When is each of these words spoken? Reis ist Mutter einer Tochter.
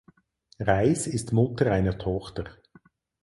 Reis 0.59 1.05
ist 1.05 1.31
Mutter 1.31 1.71
einer 1.71 1.95
Tochter. 1.95 2.45